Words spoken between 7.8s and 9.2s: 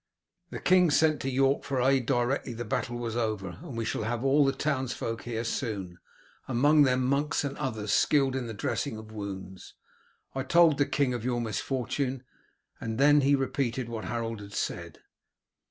skilled in the dressing of